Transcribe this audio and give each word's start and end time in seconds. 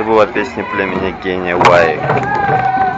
это 0.00 0.08
была 0.08 0.24
песня 0.24 0.64
племени 0.64 1.14
гения 1.22 1.54
Уайли 1.54 2.89